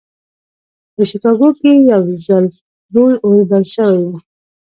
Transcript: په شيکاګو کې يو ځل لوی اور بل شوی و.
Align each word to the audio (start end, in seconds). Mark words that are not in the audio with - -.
په 0.93 1.01
شيکاګو 1.09 1.49
کې 1.59 1.71
يو 1.91 2.03
ځل 2.25 2.45
لوی 2.93 3.15
اور 3.25 3.39
بل 3.49 3.63
شوی 3.73 3.99
و. 4.07 4.11